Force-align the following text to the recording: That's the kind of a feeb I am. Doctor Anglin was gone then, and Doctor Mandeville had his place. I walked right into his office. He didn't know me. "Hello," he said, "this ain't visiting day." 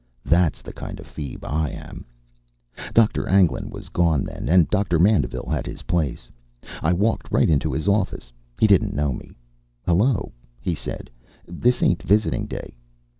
That's 0.25 0.63
the 0.63 0.73
kind 0.73 0.99
of 0.99 1.05
a 1.05 1.09
feeb 1.11 1.43
I 1.47 1.69
am. 1.69 2.05
Doctor 2.95 3.27
Anglin 3.29 3.69
was 3.69 3.89
gone 3.89 4.23
then, 4.23 4.49
and 4.49 4.67
Doctor 4.67 4.97
Mandeville 4.97 5.47
had 5.47 5.67
his 5.67 5.83
place. 5.83 6.31
I 6.81 6.91
walked 6.91 7.31
right 7.31 7.47
into 7.47 7.71
his 7.71 7.87
office. 7.87 8.33
He 8.59 8.65
didn't 8.65 8.95
know 8.95 9.13
me. 9.13 9.35
"Hello," 9.85 10.31
he 10.59 10.73
said, 10.73 11.11
"this 11.47 11.83
ain't 11.83 12.01
visiting 12.01 12.47
day." 12.47 12.73